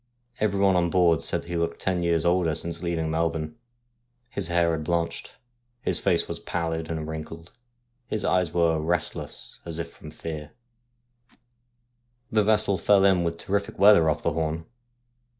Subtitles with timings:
[0.39, 3.57] Everyone on board said that he looked ten years older since leaving Melbourne.
[4.29, 5.35] His hair had blanched,
[5.81, 7.51] his face was pallid and wrinkled,
[8.07, 10.53] his eyes were restless as if from fear.
[10.53, 11.33] A
[12.33, 14.65] GHOST FROM THE SEA 171 The vessel fell in with terrific weather off the Horn.